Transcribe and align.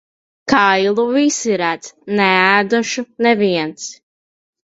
Kailu 0.51 1.03
visi 1.17 1.53
redz, 1.63 1.89
neēdušu 2.21 3.05
neviens. 3.29 3.87